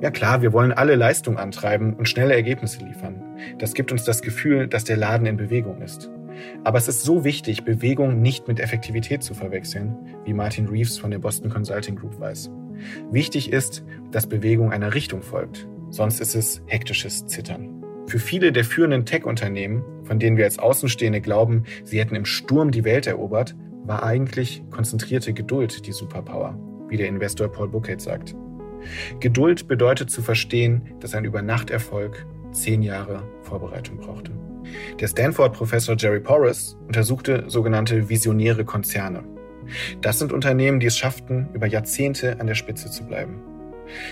Ja 0.02 0.10
klar, 0.10 0.42
wir 0.42 0.52
wollen 0.52 0.72
alle 0.72 0.96
Leistung 0.96 1.38
antreiben 1.38 1.94
und 1.94 2.08
schnelle 2.08 2.34
Ergebnisse 2.34 2.84
liefern. 2.84 3.22
Das 3.58 3.72
gibt 3.72 3.92
uns 3.92 4.02
das 4.02 4.20
Gefühl, 4.20 4.66
dass 4.66 4.82
der 4.82 4.96
Laden 4.96 5.28
in 5.28 5.36
Bewegung 5.36 5.80
ist. 5.80 6.10
Aber 6.64 6.76
es 6.76 6.88
ist 6.88 7.04
so 7.04 7.22
wichtig, 7.22 7.62
Bewegung 7.62 8.20
nicht 8.20 8.48
mit 8.48 8.58
Effektivität 8.58 9.22
zu 9.22 9.32
verwechseln, 9.32 9.94
wie 10.24 10.32
Martin 10.32 10.66
Reeves 10.66 10.98
von 10.98 11.12
der 11.12 11.20
Boston 11.20 11.50
Consulting 11.50 11.94
Group 11.94 12.18
weiß. 12.18 12.50
Wichtig 13.12 13.52
ist, 13.52 13.84
dass 14.10 14.26
Bewegung 14.26 14.72
einer 14.72 14.92
Richtung 14.92 15.22
folgt. 15.22 15.68
Sonst 15.90 16.20
ist 16.20 16.34
es 16.34 16.62
hektisches 16.66 17.26
Zittern. 17.26 17.84
Für 18.08 18.18
viele 18.18 18.50
der 18.50 18.64
führenden 18.64 19.06
Tech-Unternehmen, 19.06 19.84
von 20.02 20.18
denen 20.18 20.36
wir 20.36 20.46
als 20.46 20.58
Außenstehende 20.58 21.20
glauben, 21.20 21.62
sie 21.84 22.00
hätten 22.00 22.16
im 22.16 22.24
Sturm 22.24 22.72
die 22.72 22.82
Welt 22.82 23.06
erobert, 23.06 23.54
war 23.84 24.02
eigentlich 24.02 24.64
konzentrierte 24.72 25.32
Geduld 25.32 25.86
die 25.86 25.92
Superpower, 25.92 26.58
wie 26.88 26.96
der 26.96 27.06
Investor 27.06 27.46
Paul 27.46 27.68
Buchheit 27.68 28.00
sagt. 28.00 28.34
Geduld 29.20 29.68
bedeutet 29.68 30.10
zu 30.10 30.22
verstehen, 30.22 30.82
dass 31.00 31.14
ein 31.14 31.24
Übernachterfolg 31.24 32.26
zehn 32.52 32.82
Jahre 32.82 33.22
Vorbereitung 33.42 33.98
brauchte. 33.98 34.32
Der 35.00 35.08
Stanford-Professor 35.08 35.96
Jerry 35.96 36.20
Porras 36.20 36.76
untersuchte 36.86 37.44
sogenannte 37.48 38.08
visionäre 38.08 38.64
Konzerne. 38.64 39.24
Das 40.00 40.18
sind 40.18 40.32
Unternehmen, 40.32 40.80
die 40.80 40.86
es 40.86 40.96
schafften, 40.96 41.48
über 41.54 41.66
Jahrzehnte 41.66 42.40
an 42.40 42.46
der 42.46 42.54
Spitze 42.54 42.90
zu 42.90 43.04
bleiben. 43.04 43.40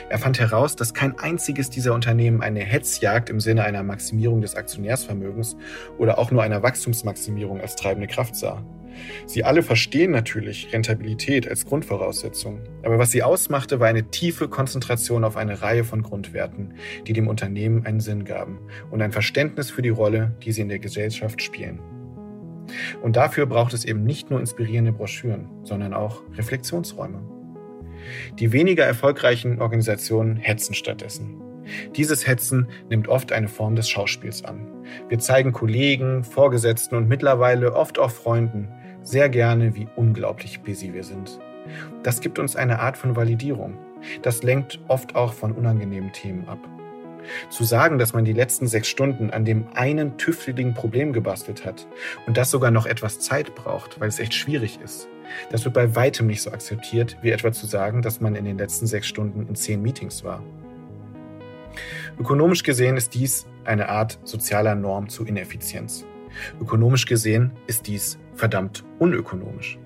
Er 0.08 0.18
fand 0.18 0.38
heraus, 0.38 0.76
dass 0.76 0.94
kein 0.94 1.18
einziges 1.18 1.70
dieser 1.70 1.94
Unternehmen 1.94 2.42
eine 2.42 2.60
Hetzjagd 2.60 3.30
im 3.30 3.40
Sinne 3.40 3.64
einer 3.64 3.82
Maximierung 3.82 4.40
des 4.40 4.54
Aktionärsvermögens 4.54 5.56
oder 5.99 6.18
auch 6.18 6.30
nur 6.30 6.42
einer 6.42 6.62
Wachstumsmaximierung 6.62 7.60
als 7.60 7.76
treibende 7.76 8.06
Kraft 8.06 8.37
sah. 8.37 8.64
Sie 9.26 9.44
alle 9.44 9.62
verstehen 9.62 10.10
natürlich 10.10 10.72
Rentabilität 10.72 11.49
als 11.49 11.64
Grundvoraussetzung, 11.64 12.60
aber 12.82 12.99
was 12.99 13.10
sie 13.10 13.22
ausmachte, 13.22 13.80
war 13.80 13.88
eine 13.88 14.10
tiefe 14.10 14.49
Konzentration 14.49 15.25
auf 15.25 15.37
eine 15.37 15.62
Reihe 15.62 15.84
von 15.84 16.02
Grundwerten, 16.02 16.75
die 17.06 17.12
dem 17.12 17.28
Unternehmen 17.28 17.87
einen 17.87 18.00
Sinn 18.00 18.25
gaben 18.25 18.58
und 18.90 19.00
ein 19.02 19.12
Verständnis 19.12 19.70
für 19.70 19.82
die 19.82 19.88
Rolle, 19.90 20.34
die 20.42 20.52
sie 20.52 20.62
in 20.62 20.68
der 20.68 20.80
Gesellschaft 20.80 21.40
spielen. 21.40 21.78
Und 23.02 23.16
dafür 23.16 23.46
braucht 23.46 23.75
es 23.75 23.84
eben 23.84 24.04
nicht 24.04 24.30
nur 24.30 24.40
inspirierende 24.40 24.92
Broschüren, 24.92 25.49
sondern 25.64 25.94
auch 25.94 26.22
Reflexionsräume. 26.37 27.39
Die 28.38 28.52
weniger 28.52 28.85
erfolgreichen 28.85 29.61
Organisationen 29.61 30.37
hetzen 30.37 30.75
stattdessen. 30.75 31.40
Dieses 31.97 32.26
Hetzen 32.26 32.69
nimmt 32.88 33.09
oft 33.09 33.33
eine 33.33 33.49
Form 33.49 33.76
des 33.76 33.88
Schauspiels 33.88 34.45
an. 34.45 34.66
Wir 35.09 35.19
zeigen 35.19 35.52
Kollegen, 35.52 36.25
Vorgesetzten 36.25 36.97
und 36.97 37.09
mittlerweile 37.09 37.75
oft 37.75 37.99
auch 37.99 38.11
Freunden 38.11 38.69
sehr 39.02 39.28
gerne, 39.28 39.75
wie 39.75 39.88
unglaublich 39.97 40.61
busy 40.61 40.92
wir 40.92 41.04
sind. 41.04 41.38
Das 42.02 42.21
gibt 42.21 42.38
uns 42.38 42.57
eine 42.57 42.80
Art 42.80 42.97
von 42.97 43.16
Validierung. 43.16 43.78
Das 44.23 44.42
lenkt 44.42 44.80
oft 44.88 45.14
auch 45.14 45.33
von 45.33 45.52
unangenehmen 45.52 46.12
Themen 46.12 46.49
ab. 46.49 46.59
Zu 47.50 47.64
sagen, 47.64 47.98
dass 47.98 48.12
man 48.12 48.24
die 48.24 48.32
letzten 48.32 48.66
sechs 48.66 48.88
Stunden 48.88 49.30
an 49.30 49.44
dem 49.44 49.66
einen 49.74 50.16
tüfteligen 50.16 50.74
Problem 50.74 51.12
gebastelt 51.12 51.64
hat 51.64 51.86
und 52.26 52.36
das 52.36 52.50
sogar 52.50 52.70
noch 52.70 52.86
etwas 52.86 53.18
Zeit 53.20 53.54
braucht, 53.54 54.00
weil 54.00 54.08
es 54.08 54.18
echt 54.18 54.34
schwierig 54.34 54.80
ist, 54.82 55.08
das 55.50 55.64
wird 55.64 55.74
bei 55.74 55.94
weitem 55.94 56.26
nicht 56.26 56.42
so 56.42 56.50
akzeptiert, 56.50 57.16
wie 57.22 57.30
etwa 57.30 57.52
zu 57.52 57.66
sagen, 57.66 58.02
dass 58.02 58.20
man 58.20 58.34
in 58.34 58.44
den 58.44 58.58
letzten 58.58 58.86
sechs 58.86 59.06
Stunden 59.06 59.46
in 59.46 59.54
zehn 59.54 59.82
Meetings 59.82 60.24
war. 60.24 60.42
Ökonomisch 62.18 62.62
gesehen 62.62 62.96
ist 62.96 63.14
dies 63.14 63.46
eine 63.64 63.88
Art 63.88 64.18
sozialer 64.24 64.74
Norm 64.74 65.08
zu 65.08 65.24
Ineffizienz. 65.24 66.04
Ökonomisch 66.60 67.06
gesehen 67.06 67.52
ist 67.66 67.86
dies 67.86 68.18
verdammt 68.34 68.84
unökonomisch. 68.98 69.78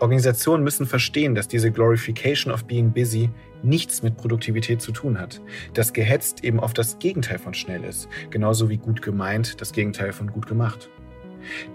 Organisationen 0.00 0.64
müssen 0.64 0.86
verstehen, 0.86 1.34
dass 1.34 1.48
diese 1.48 1.70
Glorification 1.70 2.52
of 2.52 2.64
Being 2.64 2.92
Busy 2.92 3.30
nichts 3.62 4.02
mit 4.02 4.16
Produktivität 4.16 4.80
zu 4.80 4.92
tun 4.92 5.18
hat. 5.18 5.40
Dass 5.74 5.92
gehetzt 5.92 6.44
eben 6.44 6.60
oft 6.60 6.76
das 6.78 6.98
Gegenteil 6.98 7.38
von 7.38 7.54
schnell 7.54 7.84
ist, 7.84 8.08
genauso 8.30 8.68
wie 8.68 8.78
gut 8.78 9.02
gemeint 9.02 9.60
das 9.60 9.72
Gegenteil 9.72 10.12
von 10.12 10.30
gut 10.30 10.46
gemacht. 10.46 10.90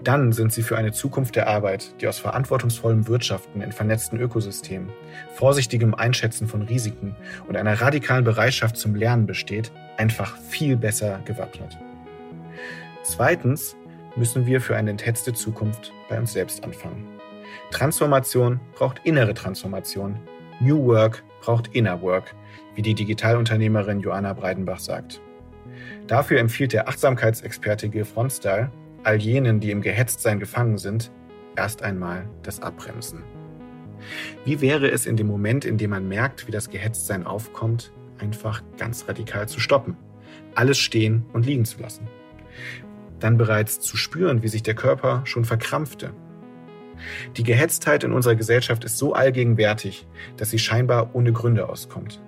Dann 0.02 0.32
sind 0.32 0.52
sie 0.52 0.62
für 0.62 0.78
eine 0.78 0.92
Zukunft 0.92 1.36
der 1.36 1.46
Arbeit, 1.46 2.00
die 2.00 2.08
aus 2.08 2.18
verantwortungsvollem 2.18 3.06
Wirtschaften 3.06 3.60
in 3.60 3.72
vernetzten 3.72 4.18
Ökosystemen, 4.18 4.90
vorsichtigem 5.34 5.94
Einschätzen 5.94 6.48
von 6.48 6.62
Risiken 6.62 7.14
und 7.46 7.56
einer 7.56 7.80
radikalen 7.80 8.24
Bereitschaft 8.24 8.76
zum 8.76 8.94
Lernen 8.94 9.26
besteht, 9.26 9.70
einfach 9.96 10.36
viel 10.38 10.76
besser 10.76 11.20
gewappnet. 11.24 11.76
Zweitens 13.02 13.76
müssen 14.16 14.46
wir 14.46 14.60
für 14.60 14.76
eine 14.76 14.90
enthetzte 14.90 15.32
Zukunft 15.32 15.92
bei 16.08 16.18
uns 16.18 16.32
selbst 16.32 16.64
anfangen. 16.64 17.06
Transformation 17.70 18.60
braucht 18.74 19.00
innere 19.04 19.34
Transformation. 19.34 20.18
New 20.60 20.86
Work 20.86 21.22
braucht 21.40 21.68
Inner 21.68 22.02
Work, 22.02 22.34
wie 22.74 22.82
die 22.82 22.94
Digitalunternehmerin 22.94 24.00
Joanna 24.00 24.32
Breidenbach 24.32 24.80
sagt. 24.80 25.20
Dafür 26.08 26.40
empfiehlt 26.40 26.72
der 26.72 26.88
Achtsamkeitsexperte 26.88 27.88
Gil 27.88 28.04
Frontstyle, 28.04 28.70
all 29.04 29.16
jenen, 29.16 29.60
die 29.60 29.70
im 29.70 29.82
Gehetztsein 29.82 30.40
gefangen 30.40 30.78
sind, 30.78 31.12
erst 31.56 31.82
einmal 31.82 32.28
das 32.42 32.60
Abbremsen. 32.60 33.22
Wie 34.44 34.60
wäre 34.60 34.90
es 34.90 35.06
in 35.06 35.16
dem 35.16 35.26
Moment, 35.26 35.64
in 35.64 35.78
dem 35.78 35.90
man 35.90 36.08
merkt, 36.08 36.46
wie 36.46 36.52
das 36.52 36.70
Gehetztsein 36.70 37.26
aufkommt, 37.26 37.92
einfach 38.18 38.62
ganz 38.78 39.08
radikal 39.08 39.48
zu 39.48 39.60
stoppen, 39.60 39.96
alles 40.54 40.78
stehen 40.78 41.24
und 41.32 41.46
liegen 41.46 41.64
zu 41.64 41.80
lassen? 41.80 42.08
Dann 43.20 43.36
bereits 43.36 43.80
zu 43.80 43.96
spüren, 43.96 44.42
wie 44.42 44.48
sich 44.48 44.62
der 44.62 44.74
Körper 44.74 45.22
schon 45.24 45.44
verkrampfte. 45.44 46.12
Die 47.36 47.42
Gehetztheit 47.42 48.04
in 48.04 48.12
unserer 48.12 48.34
Gesellschaft 48.34 48.84
ist 48.84 48.98
so 48.98 49.12
allgegenwärtig, 49.14 50.06
dass 50.36 50.50
sie 50.50 50.58
scheinbar 50.58 51.14
ohne 51.14 51.32
Gründe 51.32 51.68
auskommt. 51.68 52.20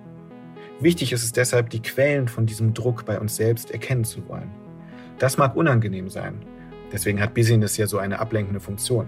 Wichtig 0.79 1.13
ist 1.13 1.23
es 1.23 1.31
deshalb, 1.31 1.69
die 1.69 1.81
Quellen 1.81 2.27
von 2.27 2.45
diesem 2.45 2.73
Druck 2.73 3.05
bei 3.05 3.19
uns 3.19 3.35
selbst 3.35 3.71
erkennen 3.71 4.03
zu 4.03 4.27
wollen. 4.27 4.49
Das 5.19 5.37
mag 5.37 5.55
unangenehm 5.55 6.09
sein, 6.09 6.43
Deswegen 6.91 7.21
hat 7.21 7.33
Business 7.33 7.77
ja 7.77 7.87
so 7.87 7.97
eine 7.97 8.19
ablenkende 8.19 8.59
Funktion. 8.59 9.07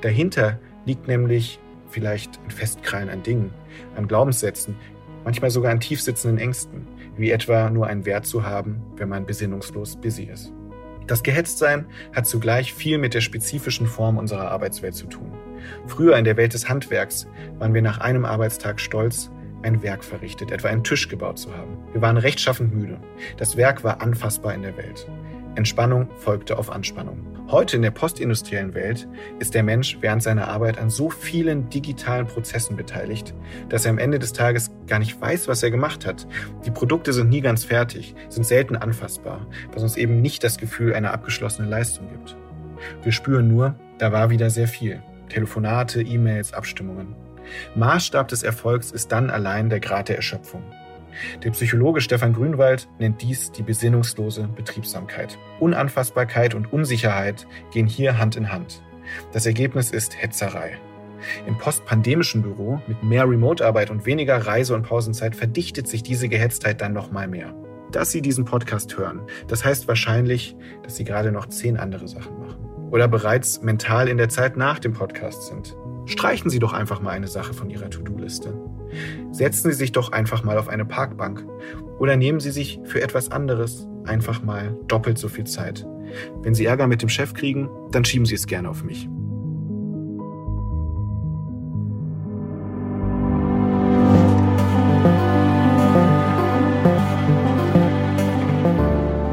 Dahinter 0.00 0.58
liegt 0.84 1.06
nämlich 1.06 1.60
vielleicht 1.88 2.40
ein 2.44 2.50
Festkrallen 2.50 3.08
an 3.08 3.22
Dingen, 3.22 3.52
an 3.96 4.08
Glaubenssätzen, 4.08 4.76
manchmal 5.24 5.50
sogar 5.50 5.72
an 5.72 5.80
tiefsitzenden 5.80 6.38
Ängsten, 6.38 6.86
wie 7.16 7.30
etwa 7.30 7.70
nur 7.70 7.86
einen 7.86 8.04
Wert 8.04 8.26
zu 8.26 8.44
haben, 8.44 8.82
wenn 8.96 9.08
man 9.08 9.26
besinnungslos 9.26 9.96
busy 9.96 10.24
ist. 10.24 10.52
Das 11.06 11.22
Gehetztsein 11.22 11.86
hat 12.14 12.26
zugleich 12.26 12.74
viel 12.74 12.98
mit 12.98 13.14
der 13.14 13.20
spezifischen 13.20 13.86
Form 13.86 14.18
unserer 14.18 14.50
Arbeitswelt 14.50 14.94
zu 14.94 15.06
tun. 15.06 15.32
Früher 15.86 16.16
in 16.16 16.24
der 16.24 16.36
Welt 16.36 16.54
des 16.54 16.68
Handwerks 16.68 17.28
waren 17.58 17.74
wir 17.74 17.82
nach 17.82 17.98
einem 17.98 18.24
Arbeitstag 18.24 18.80
stolz, 18.80 19.30
ein 19.62 19.82
Werk 19.82 20.04
verrichtet, 20.04 20.50
etwa 20.50 20.68
einen 20.68 20.84
Tisch 20.84 21.08
gebaut 21.08 21.38
zu 21.38 21.56
haben. 21.56 21.76
Wir 21.92 22.02
waren 22.02 22.16
rechtschaffend 22.16 22.74
müde. 22.74 22.98
Das 23.36 23.56
Werk 23.56 23.84
war 23.84 24.00
anfassbar 24.00 24.54
in 24.54 24.62
der 24.62 24.76
Welt. 24.76 25.08
Entspannung 25.54 26.08
folgte 26.18 26.58
auf 26.58 26.70
Anspannung. 26.70 27.35
Heute 27.48 27.76
in 27.76 27.82
der 27.82 27.92
postindustriellen 27.92 28.74
Welt 28.74 29.06
ist 29.38 29.54
der 29.54 29.62
Mensch 29.62 29.98
während 30.00 30.20
seiner 30.20 30.48
Arbeit 30.48 30.78
an 30.78 30.90
so 30.90 31.10
vielen 31.10 31.70
digitalen 31.70 32.26
Prozessen 32.26 32.76
beteiligt, 32.76 33.34
dass 33.68 33.84
er 33.84 33.92
am 33.92 33.98
Ende 33.98 34.18
des 34.18 34.32
Tages 34.32 34.72
gar 34.88 34.98
nicht 34.98 35.20
weiß, 35.20 35.46
was 35.46 35.62
er 35.62 35.70
gemacht 35.70 36.06
hat. 36.06 36.26
Die 36.64 36.72
Produkte 36.72 37.12
sind 37.12 37.28
nie 37.28 37.40
ganz 37.40 37.62
fertig, 37.62 38.16
sind 38.28 38.44
selten 38.44 38.74
anfassbar, 38.74 39.46
was 39.72 39.84
uns 39.84 39.96
eben 39.96 40.20
nicht 40.20 40.42
das 40.42 40.58
Gefühl 40.58 40.92
einer 40.92 41.12
abgeschlossenen 41.12 41.70
Leistung 41.70 42.08
gibt. 42.10 42.36
Wir 43.04 43.12
spüren 43.12 43.46
nur, 43.46 43.76
da 43.98 44.10
war 44.10 44.30
wieder 44.30 44.50
sehr 44.50 44.66
viel. 44.66 45.00
Telefonate, 45.28 46.02
E-Mails, 46.02 46.52
Abstimmungen. 46.52 47.14
Maßstab 47.76 48.26
des 48.26 48.42
Erfolgs 48.42 48.90
ist 48.90 49.12
dann 49.12 49.30
allein 49.30 49.70
der 49.70 49.78
Grad 49.78 50.08
der 50.08 50.16
Erschöpfung. 50.16 50.64
Der 51.42 51.50
Psychologe 51.50 52.00
Stefan 52.00 52.32
Grünwald 52.32 52.88
nennt 52.98 53.22
dies 53.22 53.52
die 53.52 53.62
besinnungslose 53.62 54.48
Betriebsamkeit. 54.48 55.38
Unanfassbarkeit 55.60 56.54
und 56.54 56.72
Unsicherheit 56.72 57.46
gehen 57.72 57.86
hier 57.86 58.18
Hand 58.18 58.36
in 58.36 58.52
Hand. 58.52 58.82
Das 59.32 59.46
Ergebnis 59.46 59.90
ist 59.90 60.20
Hetzerei. 60.20 60.78
Im 61.46 61.56
postpandemischen 61.58 62.42
Büro 62.42 62.80
mit 62.86 63.02
mehr 63.02 63.28
Remote-Arbeit 63.28 63.90
und 63.90 64.06
weniger 64.06 64.46
Reise- 64.46 64.74
und 64.74 64.82
Pausenzeit 64.82 65.34
verdichtet 65.34 65.88
sich 65.88 66.02
diese 66.02 66.28
Gehetztheit 66.28 66.80
dann 66.80 66.92
noch 66.92 67.10
mal 67.10 67.28
mehr. 67.28 67.54
Dass 67.92 68.10
Sie 68.10 68.20
diesen 68.20 68.44
Podcast 68.44 68.96
hören, 68.98 69.22
das 69.46 69.64
heißt 69.64 69.88
wahrscheinlich, 69.88 70.56
dass 70.82 70.96
Sie 70.96 71.04
gerade 71.04 71.32
noch 71.32 71.46
zehn 71.46 71.76
andere 71.76 72.08
Sachen 72.08 72.38
machen. 72.38 72.66
Oder 72.90 73.08
bereits 73.08 73.62
mental 73.62 74.08
in 74.08 74.16
der 74.16 74.28
Zeit 74.28 74.56
nach 74.56 74.78
dem 74.78 74.92
Podcast 74.92 75.46
sind. 75.46 75.76
Streichen 76.04 76.50
Sie 76.50 76.58
doch 76.58 76.72
einfach 76.72 77.00
mal 77.00 77.10
eine 77.10 77.28
Sache 77.28 77.54
von 77.54 77.70
Ihrer 77.70 77.90
To-Do-Liste. 77.90 78.54
Setzen 79.32 79.70
Sie 79.70 79.76
sich 79.76 79.92
doch 79.92 80.12
einfach 80.12 80.44
mal 80.44 80.58
auf 80.58 80.68
eine 80.68 80.84
Parkbank 80.84 81.44
oder 81.98 82.16
nehmen 82.16 82.40
Sie 82.40 82.50
sich 82.50 82.80
für 82.84 83.02
etwas 83.02 83.30
anderes 83.30 83.86
einfach 84.04 84.42
mal 84.42 84.76
doppelt 84.88 85.18
so 85.18 85.28
viel 85.28 85.44
Zeit. 85.44 85.86
Wenn 86.42 86.54
Sie 86.54 86.64
Ärger 86.64 86.86
mit 86.86 87.02
dem 87.02 87.08
Chef 87.08 87.34
kriegen, 87.34 87.68
dann 87.90 88.04
schieben 88.04 88.26
Sie 88.26 88.34
es 88.34 88.46
gerne 88.46 88.70
auf 88.70 88.84
mich. 88.84 89.08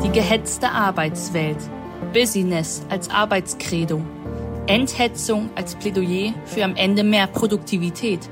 Die 0.04 0.12
gehetzte 0.12 0.70
Arbeitswelt. 0.70 1.58
Business 2.14 2.86
als 2.90 3.10
Arbeitskredo. 3.10 4.02
Enthetzung 4.68 5.50
als 5.56 5.76
Plädoyer 5.76 6.34
für 6.46 6.64
am 6.64 6.76
Ende 6.76 7.04
mehr 7.04 7.28
Produktivität. 7.28 8.30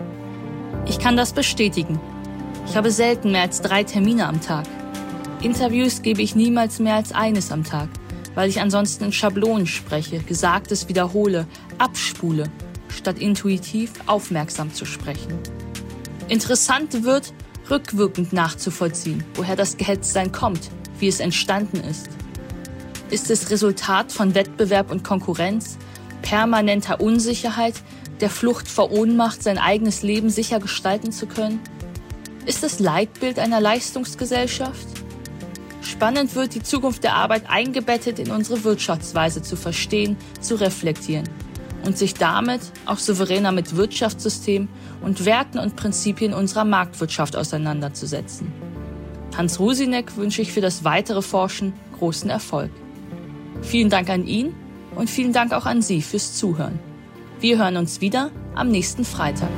Ich 0.86 1.00
kann 1.00 1.16
das 1.16 1.34
bestätigen. 1.34 2.00
Ich 2.68 2.76
habe 2.76 2.92
selten 2.92 3.32
mehr 3.32 3.44
als 3.44 3.62
drei 3.62 3.84
Termine 3.84 4.28
am 4.28 4.42
Tag. 4.42 4.66
Interviews 5.42 6.02
gebe 6.02 6.22
ich 6.22 6.36
niemals 6.36 6.80
mehr 6.80 6.96
als 6.96 7.12
eines 7.12 7.52
am 7.52 7.64
Tag, 7.64 7.90
weil 8.36 8.50
ich 8.50 8.62
ansonsten 8.62 9.06
in 9.06 9.14
Schablonen 9.14 9.68
spreche, 9.68 10.20
Gesagtes 10.20 10.90
wiederhole, 10.90 11.46
abspule, 11.78 12.50
statt 12.90 13.20
intuitiv 13.20 13.92
aufmerksam 14.08 14.74
zu 14.74 14.86
sprechen. 14.86 15.40
Interessant 16.28 17.04
wird, 17.04 17.34
rückwirkend 17.70 18.34
nachzuvollziehen, 18.34 19.24
woher 19.36 19.56
das 19.56 19.78
Gehetztsein 19.78 20.32
kommt, 20.32 20.70
wie 21.00 21.08
es 21.08 21.20
entstanden 21.20 21.78
ist. 21.78 22.10
Ist 23.10 23.30
es 23.30 23.52
Resultat 23.52 24.12
von 24.12 24.34
Wettbewerb 24.34 24.92
und 24.92 25.04
Konkurrenz, 25.04 25.78
permanenter 26.22 27.02
Unsicherheit, 27.02 27.76
der 28.22 28.30
Flucht 28.30 28.68
vor 28.68 28.92
Ohnmacht 28.92 29.44
sein 29.44 29.58
eigenes 29.58 30.04
Leben 30.04 30.30
sicher 30.30 30.60
gestalten 30.60 31.12
zu 31.12 31.26
können? 31.26 31.60
Ist 32.46 32.64
es 32.64 32.80
Leitbild 32.80 33.40
einer 33.40 33.60
Leistungsgesellschaft? 33.60 34.88
Spannend 35.82 36.36
wird, 36.36 36.54
die 36.54 36.64
Zukunft 36.64 37.04
der 37.04 37.16
Arbeit 37.16 37.50
eingebettet 37.50 38.20
in 38.20 38.32
unsere 38.32 38.64
Wirtschaftsweise 38.64 39.42
zu 39.42 39.56
verstehen, 39.56 40.16
zu 40.40 40.56
reflektieren 40.56 41.28
und 41.86 41.98
sich 41.98 42.14
damit 42.14 42.62
auch 42.86 43.00
souveräner 43.00 43.52
mit 43.52 43.76
Wirtschaftssystem 43.76 44.70
und 45.02 45.26
Werten 45.26 45.58
und 45.58 45.76
Prinzipien 45.76 46.34
unserer 46.34 46.66
Marktwirtschaft 46.66 47.36
auseinanderzusetzen. 47.36 48.52
Hans 49.36 49.60
Rusinek 49.60 50.18
wünsche 50.18 50.42
ich 50.42 50.52
für 50.52 50.62
das 50.62 50.84
weitere 50.84 51.22
Forschen 51.22 51.74
großen 51.98 52.30
Erfolg. 52.30 52.72
Vielen 53.62 53.90
Dank 53.90 54.10
an 54.10 54.26
ihn 54.26 54.54
und 54.96 55.10
vielen 55.10 55.34
Dank 55.34 55.54
auch 55.54 55.66
an 55.66 55.82
Sie 55.82 56.02
fürs 56.02 56.36
Zuhören. 56.36 56.91
Wir 57.42 57.58
hören 57.58 57.76
uns 57.78 58.02
wieder 58.02 58.30
am 58.54 58.70
nächsten 58.70 59.04
Freitag. 59.04 59.50